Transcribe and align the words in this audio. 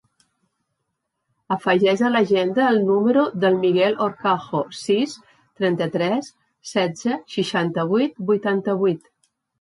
Afegeix 1.55 2.01
a 2.07 2.09
l'agenda 2.13 2.63
el 2.69 2.79
número 2.87 3.25
del 3.43 3.59
Miguel 3.65 3.99
Horcajo: 4.07 4.63
sis, 4.79 5.13
trenta-tres, 5.61 6.33
setze, 6.73 7.19
seixanta-vuit, 7.37 8.17
vuitanta-vuit. 8.33 9.11